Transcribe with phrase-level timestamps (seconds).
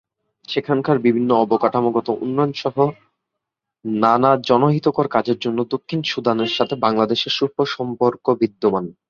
[0.47, 2.75] সেখানকার বিভিন্ন অবকাঠামোগত উন্নয়ন সহ
[3.85, 8.85] নান জনহিতকর কাজের জন্য দক্ষিণ সুদানের সাথে বাংলাদেশের সুসম্পর্ক বিদ্যমান।